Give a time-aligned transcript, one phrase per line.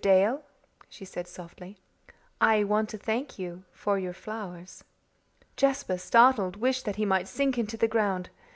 [0.00, 0.44] Dale,"
[0.88, 1.76] she said softly,
[2.40, 4.84] "I want to thank you for your flowers."
[5.56, 8.30] Jasper, startled, wished that he might sink into the ground.